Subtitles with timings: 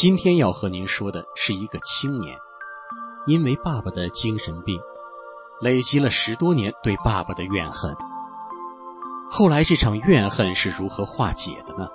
[0.00, 2.38] 今天要和您说的是一个青年，
[3.26, 4.80] 因为爸爸的精神病，
[5.60, 7.94] 累积了十多年对爸爸的怨恨。
[9.30, 11.86] 后来这场怨恨是如何化解的呢？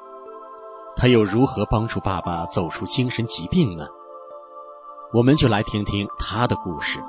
[0.96, 3.88] 他又如何帮助爸爸走出精神疾病呢？
[5.12, 7.04] 我们就来听听他的故事。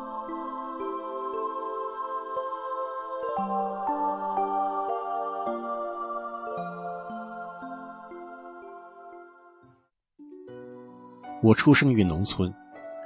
[11.42, 12.52] 我出生于农村，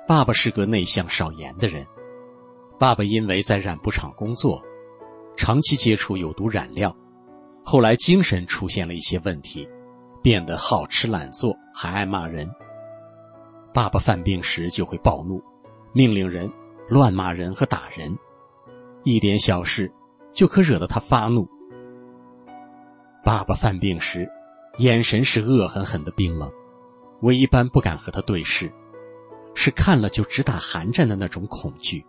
[0.07, 1.87] 爸爸是个内向少言的人。
[2.79, 4.63] 爸爸因为在染布厂工作，
[5.37, 6.97] 长期接触有毒染料，
[7.65, 9.69] 后来精神出现了一些问题，
[10.23, 12.51] 变得好吃懒做，还爱骂人。
[13.75, 15.43] 爸爸犯病时就会暴怒，
[15.93, 16.51] 命令人
[16.89, 18.17] 乱骂人和打人，
[19.05, 19.93] 一点小事
[20.33, 21.47] 就可惹得他发怒。
[23.23, 24.29] 爸爸犯病时，
[24.79, 26.51] 眼神是恶狠狠的冰冷。
[27.21, 28.73] 我一般不敢和他对视，
[29.55, 32.05] 是看了就直打寒战的那种恐惧。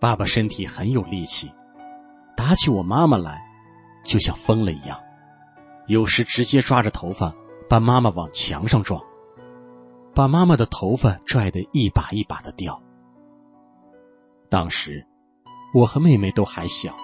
[0.00, 1.52] 爸爸身体很有力气，
[2.34, 3.38] 打起我妈妈来，
[4.02, 4.98] 就像疯了一样，
[5.88, 7.34] 有时直接抓着头发
[7.68, 8.98] 把妈妈往墙上撞，
[10.14, 12.82] 把妈妈的头发拽得一把一把的掉。
[14.48, 15.06] 当时，
[15.74, 16.96] 我和妹妹都还小，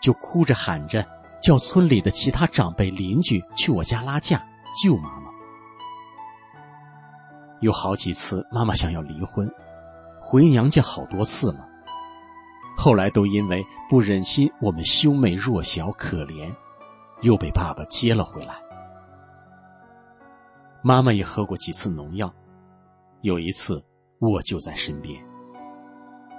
[0.00, 1.04] 就哭着喊着
[1.42, 4.46] 叫村里的其他长辈邻居去我家拉架
[4.80, 5.27] 救妈妈。
[7.60, 9.50] 有好几次，妈妈想要离婚，
[10.20, 11.68] 回娘家好多次了。
[12.76, 16.54] 后来都因为不忍心我们兄妹弱小可怜，
[17.22, 18.54] 又被爸爸接了回来。
[20.82, 22.32] 妈妈也喝过几次农药，
[23.22, 23.84] 有一次
[24.20, 25.20] 我就在身边。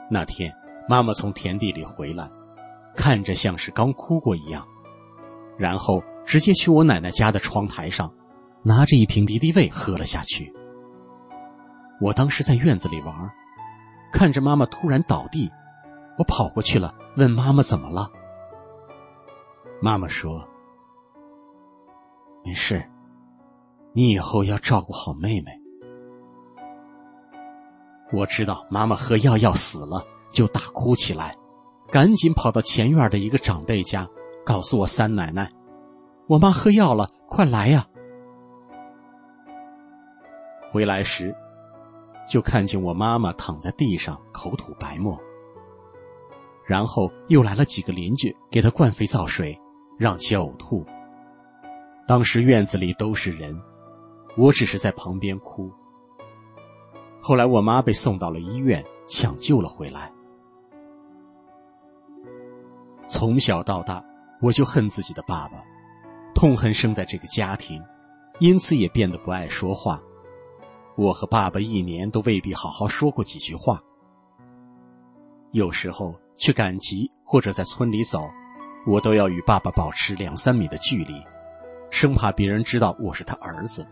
[0.09, 0.53] 那天
[0.87, 2.31] 妈妈从田地里回来，
[2.95, 4.65] 看着像是刚哭过一样，
[5.57, 8.13] 然后直接去我奶奶家的窗台上，
[8.63, 10.53] 拿着一瓶敌敌畏喝了下去。
[12.01, 13.29] 我当时在院子里玩，
[14.11, 15.51] 看着妈妈突然倒地，
[16.17, 18.09] 我跑过去了，问妈妈怎么了。
[19.81, 20.47] 妈妈说
[22.43, 22.83] ：“没事，
[23.93, 25.51] 你以后要照顾好妹妹。”
[28.11, 31.35] 我知道妈妈喝药要死了，就大哭起来，
[31.91, 34.07] 赶紧跑到前院的一个长辈家，
[34.45, 35.51] 告诉我三奶奶
[36.27, 37.85] ：“我妈喝药了，快来呀！”
[40.71, 41.35] 回来时。
[42.29, 45.19] 就看见我妈妈躺在地上，口吐白沫。
[46.63, 49.59] 然后又来了几个邻居，给她灌肥皂水，
[49.97, 50.85] 让其呕吐。
[52.07, 53.59] 当时院子里都是人，
[54.37, 55.71] 我只是在旁边哭。
[57.19, 60.11] 后来我妈被送到了医院，抢救了回来。
[63.07, 64.03] 从小到大，
[64.39, 65.57] 我就恨自己的爸爸，
[66.35, 67.81] 痛恨生在这个家庭，
[68.39, 69.99] 因此也变得不爱说话。
[70.99, 73.81] 我和爸爸一年都未必好好说过几句话。
[75.51, 78.29] 有时候去赶集或者在村里走，
[78.85, 81.13] 我都要与爸爸保持两三米的距离，
[81.89, 83.87] 生怕别人知道我是他儿子。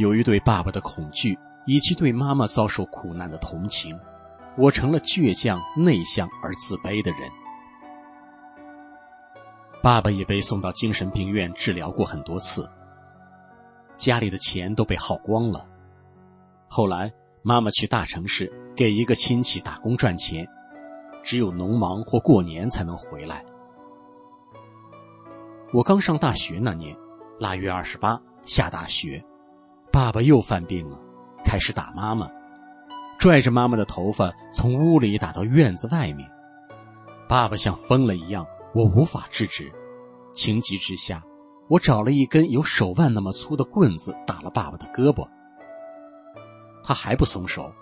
[0.00, 3.96] 由于对爸爸的恐惧以及对妈妈遭受苦难的同情，
[4.58, 7.30] 我成了倔强、内向而自卑的人。
[9.80, 12.68] 爸爸也被送到精神病院治疗过很多次。
[13.96, 15.66] 家里的钱都被耗光了。
[16.68, 17.12] 后来，
[17.42, 20.46] 妈妈去大城市给一个亲戚打工赚钱，
[21.22, 23.44] 只有农忙或过年才能回来。
[25.72, 26.96] 我刚上大学那年，
[27.40, 29.24] 腊月二十八下大雪，
[29.92, 30.98] 爸爸又犯病了，
[31.44, 32.28] 开始打妈妈，
[33.18, 36.28] 拽着妈妈的头发从屋里打到院子外面。
[37.28, 39.72] 爸爸像疯了一样，我无法制止，
[40.32, 41.22] 情急之下。
[41.68, 45.28] 我找了一根有手腕那么粗的棍子，打了爸爸的胳膊。
[46.82, 47.72] 他还不松手，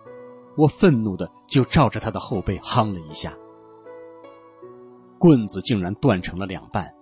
[0.56, 3.34] 我愤怒的就照着他的后背夯了一下，
[5.18, 6.94] 棍子竟然断成了两半。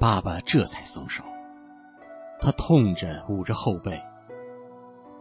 [0.00, 1.22] 爸爸这才松手，
[2.40, 4.00] 他痛着捂着后背。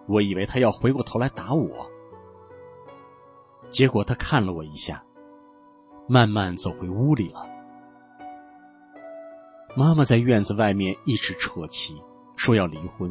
[0.08, 1.86] 我以为他要回过头来打我，
[3.70, 5.04] 结果他看了我一下，
[6.08, 7.46] 慢慢走回屋里了。
[9.74, 11.96] 妈妈在院子外面一直扯旗，
[12.36, 13.10] 说要离婚，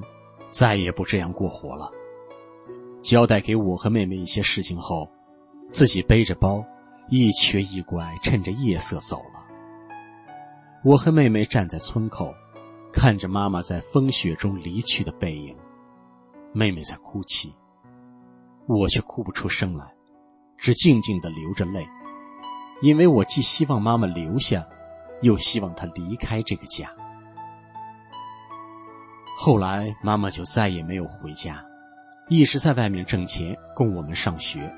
[0.51, 1.91] 再也不这样过活了。
[3.01, 5.11] 交代给我和妹妹一些事情后，
[5.73, 6.62] 自己背着包，
[7.09, 9.43] 一瘸一拐，趁着夜色走了。
[10.85, 12.35] 我和妹妹站在村口，
[12.93, 15.57] 看着妈妈在风雪中离去的背影。
[16.53, 17.55] 妹妹在哭泣，
[18.67, 19.95] 我却哭不出声来，
[20.59, 21.89] 只静静的流着泪，
[22.83, 24.62] 因为我既希望妈妈留下。
[25.23, 26.91] 又希望他离开这个家。
[29.37, 31.65] 后来妈妈就再也没有回家，
[32.29, 34.71] 一直在外面挣钱供我们上学。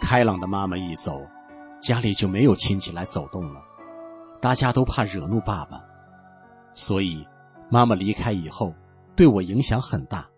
[0.00, 1.26] 开朗的妈妈一走，
[1.80, 3.60] 家里就没有亲戚来走动了，
[4.40, 5.82] 大家都怕惹怒爸爸，
[6.74, 7.26] 所以
[7.70, 8.74] 妈妈离开以后，
[9.16, 10.28] 对我影响很大。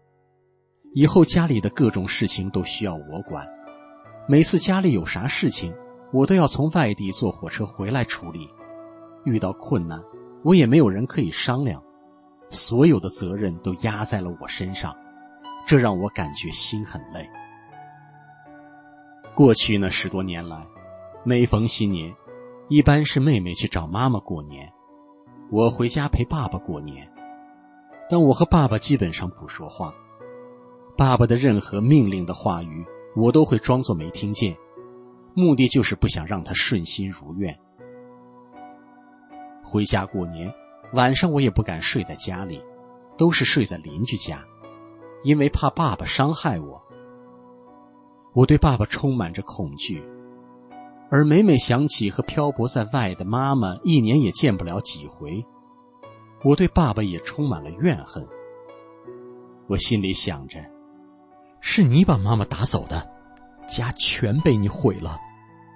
[0.95, 3.47] 以后家里的各种事情都需要我管，
[4.27, 5.75] 每次家里有啥事情，
[6.17, 8.49] 我都要从外地坐火车回来处理。
[9.25, 10.03] 遇到困难，
[10.43, 11.83] 我也没有人可以商量，
[12.49, 14.97] 所有的责任都压在了我身上，
[15.67, 17.29] 这让我感觉心很累。
[19.35, 20.67] 过去那十多年来，
[21.23, 22.15] 每逢新年，
[22.69, 24.73] 一般是妹妹去找妈妈过年，
[25.51, 27.07] 我回家陪爸爸过年。
[28.09, 29.93] 但我和爸爸基本上不说话，
[30.97, 34.57] 爸爸的任何命令的话语，我都会装作没听见，
[35.37, 37.55] 目的就是不想让他顺心如愿。
[39.63, 40.51] 回家过年，
[40.95, 42.59] 晚上我也不敢睡在家里，
[43.19, 44.43] 都是睡在邻居家，
[45.25, 46.83] 因为怕爸爸伤害我。
[48.33, 50.03] 我对爸爸充满着恐惧，
[51.11, 55.45] 而每每想起和漂泊在外的妈妈一年也见不了几回，
[56.45, 58.27] 我对爸爸也充满了怨恨。
[59.67, 60.65] 我心里想着，
[61.61, 63.11] 是你把妈妈打走的，
[63.69, 65.19] 家全被你毁了，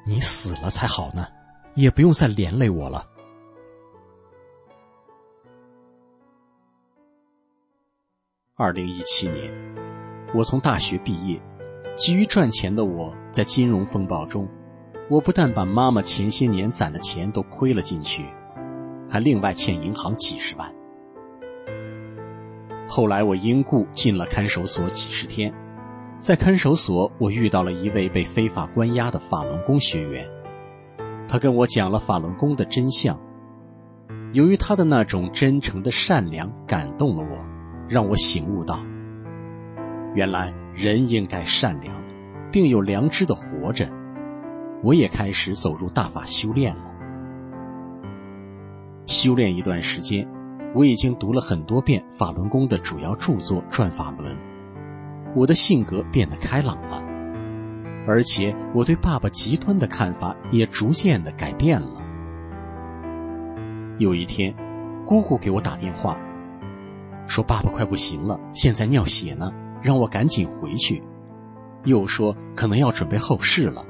[0.05, 1.27] 你死了才好呢，
[1.75, 3.07] 也不用再连累我了。
[8.57, 9.53] 二零一七年，
[10.35, 11.41] 我从大学毕业。
[11.97, 14.49] 急于赚钱的我，在金融风暴中，
[15.11, 18.25] 我不但把妈妈前些年攒的钱都亏了进去，
[19.09, 20.75] 还另外欠银行几十万。
[22.89, 25.53] 后来我因故进了看守所几十天，
[26.21, 30.29] 在看守所，我遇到了一位被非法关押的法轮功学员，
[31.27, 33.19] 他跟我讲了法轮功的真相。
[34.35, 37.39] 由于他的那种真诚的善良，感动了我，
[37.89, 38.79] 让我醒悟到，
[40.15, 40.55] 原来。
[40.73, 41.95] 人应该善良，
[42.53, 43.91] 并有良知的活着。
[44.85, 46.83] 我也开始走入大法修炼了。
[49.05, 50.27] 修炼一段时间，
[50.75, 54.33] 我已经读了很多遍法轮功的主要著作《转法轮》，
[55.35, 57.03] 我的性格变得开朗了，
[58.07, 62.03] 而且我对爸爸极端的看法也逐渐的改变了。
[63.99, 64.55] 有一天，
[65.07, 66.19] 姑姑给我打电话，
[67.27, 69.53] 说爸爸快不行了，现在尿血呢。
[69.83, 71.03] 让我赶紧回去，
[71.85, 73.83] 又说可能要准备后事了。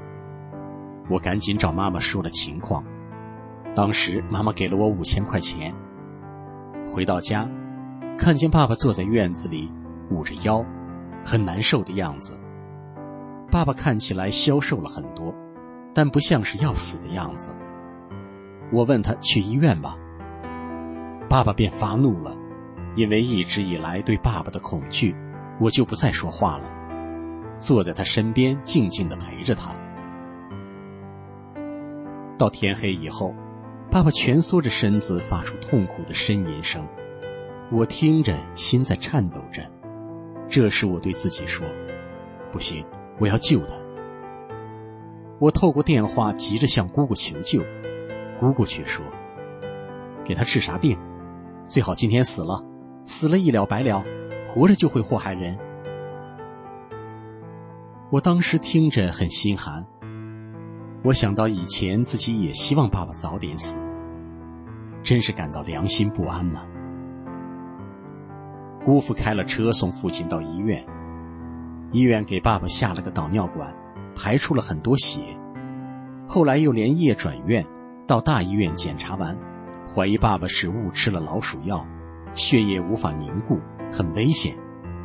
[1.09, 2.81] 我赶紧找妈妈说了情况，
[3.75, 5.75] 当时妈妈给了我五千块钱。
[6.87, 7.45] 回到家，
[8.17, 9.69] 看见爸爸坐在院子里，
[10.09, 10.65] 捂着腰，
[11.25, 12.39] 很难受的样子。
[13.51, 15.35] 爸爸看起来消瘦了很多，
[15.93, 17.49] 但不像是要死的样子。
[18.71, 19.97] 我问他去医院吧，
[21.29, 22.35] 爸爸便发怒了，
[22.95, 25.15] 因为一直以来对爸爸的恐惧。
[25.59, 26.63] 我就不再说话了，
[27.57, 29.75] 坐在他身边，静静的陪着他。
[32.37, 33.35] 到天黑以后，
[33.91, 36.83] 爸爸蜷缩着身子，发出痛苦的呻吟声，
[37.71, 39.61] 我听着，心在颤抖着。
[40.51, 41.65] 这时，我对自己说
[42.51, 42.85] ：“不行，
[43.19, 43.73] 我要救他。”
[45.39, 47.63] 我透过电话急着向姑姑求救，
[48.39, 49.03] 姑姑却说
[50.25, 50.99] ：“给他治啥病？
[51.63, 52.63] 最好今天死了，
[53.05, 54.03] 死了一了百了。”
[54.53, 55.57] 活着就会祸害人，
[58.09, 59.85] 我当时听着很心寒。
[61.05, 63.77] 我想到以前自己也希望爸爸早点死，
[65.01, 66.61] 真是感到良心不安呢。
[68.85, 70.85] 姑父开了车送父亲到医院，
[71.91, 73.73] 医院给爸爸下了个导尿管，
[74.15, 75.21] 排出了很多血。
[76.27, 77.65] 后来又连夜转院，
[78.07, 79.37] 到大医院检查完，
[79.87, 81.85] 怀疑爸爸是误吃了老鼠药，
[82.33, 83.59] 血液无法凝固。
[83.93, 84.55] 很危险，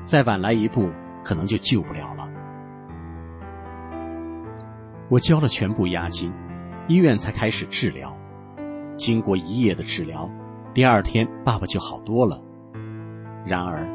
[0.05, 0.89] 再晚来一步，
[1.25, 2.31] 可能就救不了了。
[5.09, 6.33] 我交了全部押金，
[6.87, 8.17] 医院才开始治疗。
[8.97, 10.31] 经过一夜的治疗，
[10.73, 12.41] 第二天爸爸就好多了。
[13.47, 13.87] 然而，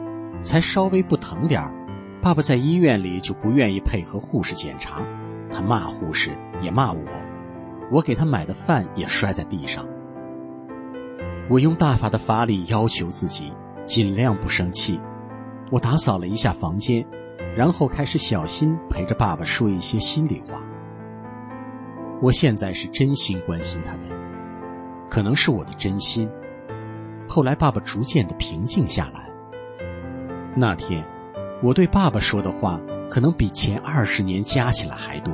[0.42, 1.72] 才稍微不疼点儿，
[2.22, 5.06] 爸爸在医院里就不愿意配合护士检查，
[5.52, 6.32] 他骂护士，
[6.62, 7.02] 也骂我。
[7.92, 9.86] 我给他买的饭也摔在地上。
[11.50, 13.52] 我用大法的法力要求自己。
[13.88, 15.02] 尽量不生气。
[15.70, 17.06] 我打扫了一下房间，
[17.58, 20.64] 然后开始小心陪着爸爸说一些心里话。
[22.22, 24.16] 我现在是真心关心他的，
[25.10, 26.30] 可能是我的真心。
[27.28, 29.31] 后来爸爸逐渐的平静下来。
[30.54, 31.02] 那天，
[31.64, 32.78] 我对爸爸说的话，
[33.10, 35.34] 可能比前二十年加起来还多。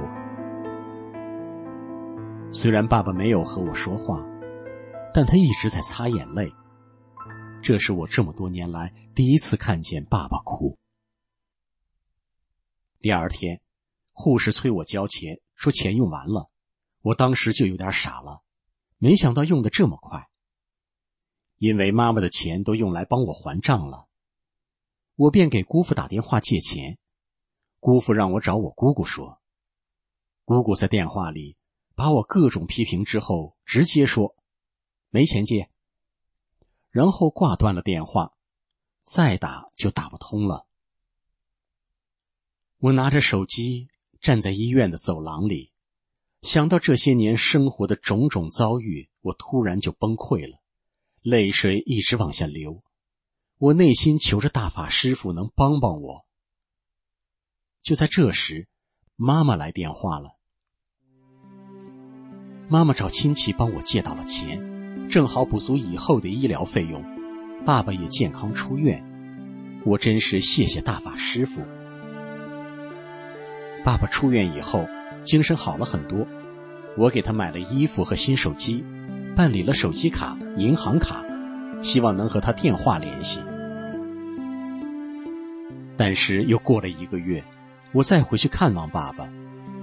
[2.51, 4.23] 虽然爸爸没有和我说话，
[5.11, 6.53] 但他一直在擦眼泪。
[7.63, 10.77] 这是我这么多年来第一次看见爸爸哭。
[12.99, 13.59] 第二天，
[14.11, 16.51] 护士催我交钱，说钱用完了。
[17.01, 18.43] 我当时就有点傻了，
[18.99, 20.27] 没想到用的这么快。
[21.57, 24.06] 因为妈妈的钱都用来帮我还账了，
[25.17, 26.99] 我便给姑父打电话借钱。
[27.79, 29.41] 姑父让我找我姑姑说，
[30.45, 31.57] 姑姑在电话里
[31.95, 34.35] 把我各种批评之后，直接说
[35.09, 35.71] 没钱借，
[36.91, 38.37] 然后挂断了电话，
[39.01, 40.67] 再打就打不通了。
[42.77, 43.87] 我拿着手机
[44.21, 45.71] 站在医院的走廊里，
[46.43, 50.61] 想到这些年生活的种种遭遇，我突然就崩溃了，
[51.21, 52.83] 泪水一直往下流。
[53.59, 56.25] 我内心求着大法师傅能帮帮我。
[57.81, 58.67] 就在这时，
[59.15, 60.37] 妈妈来电话了。
[62.69, 67.03] 妈妈找亲戚帮我借到了钱，正好补足以后的医疗费用。
[67.65, 69.03] 爸爸也健康出院，
[69.85, 71.61] 我真是谢谢大法师傅。
[73.83, 74.85] 爸爸出院以后，
[75.23, 76.27] 精神好了很多。
[76.95, 78.85] 我给他买了衣服和新手机，
[79.35, 81.25] 办理了手机卡、银行卡，
[81.81, 83.41] 希望能和他电话联系。
[85.97, 87.43] 但是又过了一个月，
[87.91, 89.27] 我再回去看望爸爸，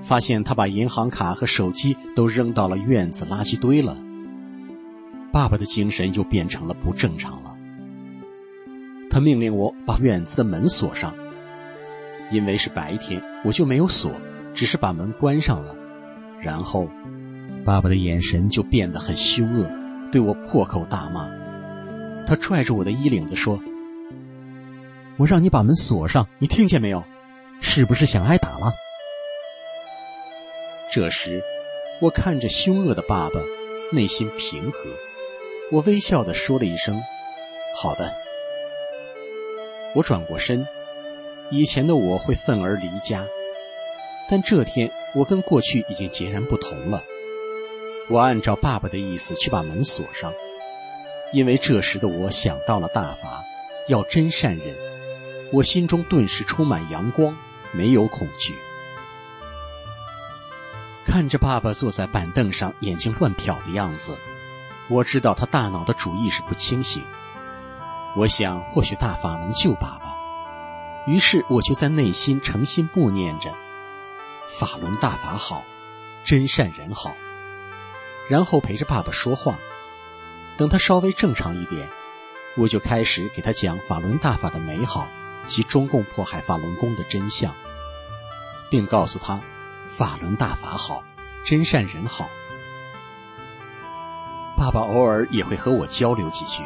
[0.02, 3.98] 发现他把银行卡和手机都扔到了院子垃圾堆了。
[5.32, 7.56] 爸爸的精神又变成了不正常了。
[9.10, 11.14] 他命令我把院子的门锁上。
[12.30, 14.10] 因为是白天，我就没有锁，
[14.54, 15.74] 只是把门关上了。
[16.40, 16.88] 然后，
[17.64, 19.70] 爸爸的眼神就变得很凶恶，
[20.10, 21.28] 对我破口大骂。
[22.26, 23.60] 他拽着我的衣领子说
[25.16, 27.02] ：“我让你把门锁上，你听见没有？
[27.60, 28.72] 是不是想挨打了？”
[30.92, 31.42] 这时，
[32.00, 33.40] 我看着凶恶的爸爸，
[33.92, 34.78] 内心平和。
[35.72, 37.02] 我微笑的说了一声
[37.74, 38.12] ：“好的。”
[39.94, 40.66] 我转过身。
[41.50, 43.24] 以前的我会愤而离家，
[44.28, 47.02] 但这天我跟过去已经截然不同了。
[48.08, 50.32] 我按照爸爸的意思去把门锁上，
[51.32, 53.44] 因为这时的我想到了大法，
[53.88, 54.74] 要真善忍，
[55.52, 57.36] 我心中顿时充满阳光，
[57.72, 58.58] 没有恐惧。
[61.04, 64.18] 看着爸爸坐在板凳上，眼睛乱瞟的样子，
[64.88, 67.04] 我知道他大脑的主意是不清醒。
[68.16, 70.14] 我想，或许大法能救爸爸。
[71.06, 73.52] 于是我就在内心诚心默念着
[74.48, 75.64] ：“法轮大法好，
[76.24, 77.14] 真善人好。”
[78.28, 79.58] 然后陪着爸爸说话。
[80.56, 81.88] 等他稍微正常一点，
[82.56, 85.08] 我就开始给他讲法轮大法的美好
[85.46, 87.54] 及中共迫害法轮功的真相，
[88.70, 89.40] 并告诉他
[89.96, 91.02] ：“法轮大法好，
[91.44, 92.28] 真善人好。”
[94.56, 96.62] 爸爸偶尔也会和我交流几句。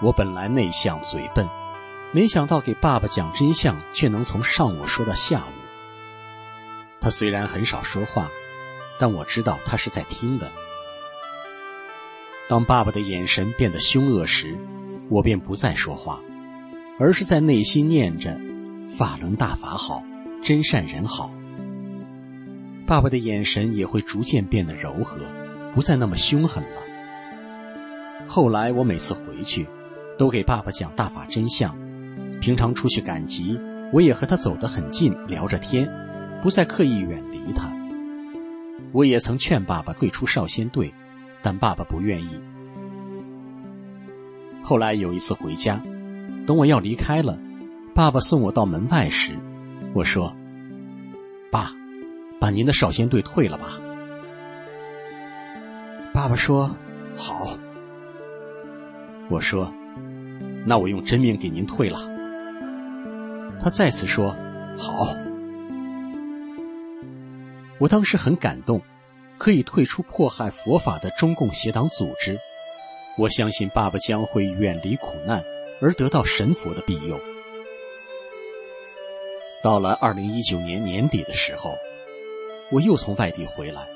[0.00, 1.48] 我本来内向嘴笨。
[2.10, 5.52] 没想到给爸爸讲真相，却能从上午说到下午。
[7.02, 8.30] 他虽然很少说话，
[8.98, 10.50] 但我知道他是在听的。
[12.48, 14.58] 当爸爸的眼神变得凶恶时，
[15.10, 16.18] 我便不再说话，
[16.98, 18.38] 而是在内心念着
[18.98, 20.02] “法轮大法好，
[20.42, 21.32] 真善人好”。
[22.86, 25.20] 爸爸的眼神也会逐渐变得柔和，
[25.74, 26.82] 不再那么凶狠了。
[28.26, 29.66] 后来我每次回去，
[30.18, 31.76] 都给爸爸讲大法真相。
[32.40, 33.58] 平常出去赶集，
[33.92, 35.88] 我也和他走得很近，聊着天，
[36.42, 37.72] 不再刻意远离他。
[38.92, 40.92] 我也曾劝爸爸退出少先队，
[41.42, 42.30] 但爸爸不愿意。
[44.62, 45.82] 后来有一次回家，
[46.48, 47.38] 等我要离开了，
[47.94, 49.38] 爸爸送我到门外时，
[49.92, 50.34] 我说
[51.52, 51.70] ：“爸，
[52.40, 53.78] 把您的少先队退了吧。”
[56.14, 56.74] 爸爸说
[57.14, 57.48] ：“好。”
[59.28, 59.70] 我说
[60.64, 61.98] ：“那我用真命给您退了。”
[63.60, 64.34] 他再次说
[64.80, 65.06] ：“好。”
[67.78, 68.80] 我当时很感动，
[69.36, 72.38] 可以退出迫害佛法的中共邪党组织。
[73.18, 75.42] 我相信爸爸将会远离苦难，
[75.80, 77.20] 而得到神佛的庇佑。
[79.62, 81.76] 到了二零一九年年底的时候，
[82.70, 83.88] 我又从外地回来，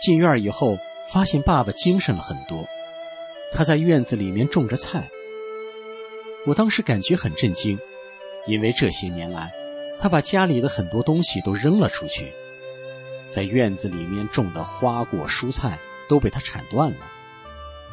[0.00, 0.78] 进院以后
[1.12, 2.66] 发现爸爸精神了很多，
[3.52, 5.10] 他在院子里面种着菜。
[6.46, 7.78] 我当时感觉很震惊。
[8.46, 9.52] 因为这些年来，
[10.00, 12.32] 他把家里的很多东西都扔了出去，
[13.28, 15.78] 在院子里面种的花果蔬菜
[16.08, 17.10] 都被他铲断了。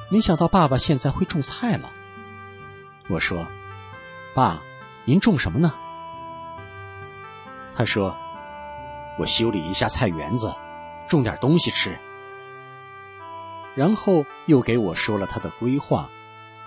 [0.10, 1.92] 没想到爸爸现在会种菜了。
[3.10, 3.48] 我说
[4.36, 4.62] ：“爸，
[5.06, 5.74] 您种什么呢？”
[7.76, 8.18] 他说
[9.18, 10.54] ：“我修理一下菜园子，
[11.08, 11.98] 种点东西吃。”
[13.76, 16.10] 然后又给我说了他的规划，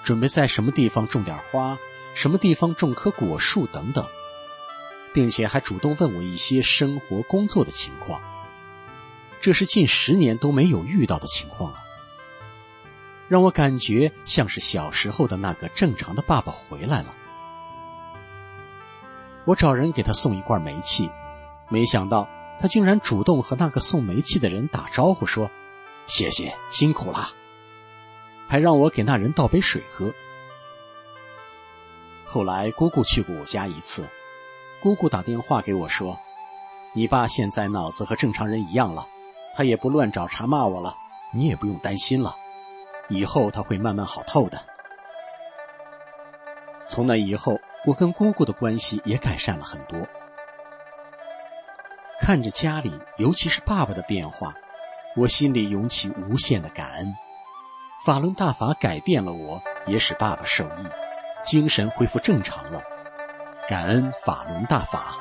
[0.03, 1.77] 准备在什么地方种点花，
[2.15, 4.07] 什么地方种棵果树等等，
[5.13, 8.23] 并且还主动问我一些生活工作的情况。
[9.41, 11.80] 这是近十年都没有遇到的情况啊，
[13.31, 17.15] 让我感觉像是小时候的那个正常的爸爸回来了。
[19.45, 21.09] 我找人给他送一罐煤气，
[21.69, 22.29] 没想到
[22.61, 25.49] 他竟然主动和那个送煤气的人打招呼，说
[26.07, 27.29] ：“谢谢，辛苦了。”
[28.51, 30.13] 还让我给那人倒杯水喝。
[32.25, 34.11] 后来姑姑去过我家一次，
[34.83, 36.19] 姑姑打电话给我说
[36.95, 39.07] ：“你爸现在脑子和正常人一样了，
[39.55, 40.97] 他也不乱找茬骂我了，
[41.33, 42.35] 你也不用担心了，
[43.11, 44.59] 以后他会慢慢好透的。”
[46.89, 47.61] 从那以后。
[47.87, 50.07] 我跟姑姑的关系也改善了很多。
[52.21, 54.53] 看着家里，尤其是爸爸的变化，
[55.17, 57.15] 我心里涌起无限的感恩。
[58.05, 60.87] 法轮大法改变了我，也使爸爸受益，
[61.43, 62.83] 精神恢复正常了。
[63.67, 65.17] 感恩法轮大法。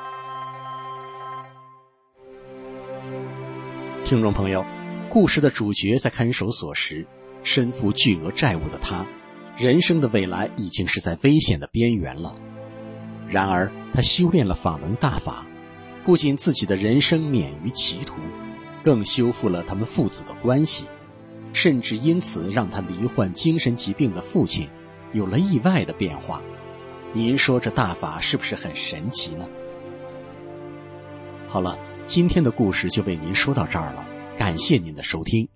[4.04, 4.62] 听众朋友，
[5.08, 7.06] 故事的主角在看守所时，
[7.42, 9.06] 身负巨额债务的他，
[9.56, 12.34] 人生的未来已经是在危险的边缘了。
[13.28, 15.46] 然而，他修炼了法轮大法，
[16.04, 18.16] 不仅自己的人生免于歧途，
[18.82, 20.84] 更修复了他们父子的关系，
[21.52, 24.68] 甚至因此让他罹患精神疾病的父亲
[25.12, 26.42] 有了意外的变化。
[27.12, 29.48] 您说这大法是不是很神奇呢？
[31.48, 34.06] 好了，今天的故事就为您说到这儿了，
[34.36, 35.48] 感谢您的收听。